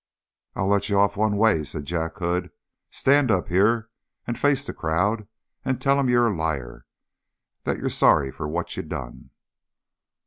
[0.55, 2.49] "I'll let you off one way," said Jack Hood.
[2.89, 3.91] "Stand up here,
[4.25, 5.27] and face the crowd
[5.63, 6.87] and tell 'em you're a liar,
[7.65, 9.29] that you're sorry for what you done!"